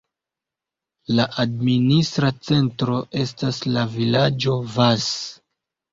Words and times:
La 1.19 1.25
administra 1.43 2.31
centro 2.47 2.97
estas 3.25 3.63
la 3.77 3.87
vilaĝo 3.99 4.57
Vas. 4.79 5.07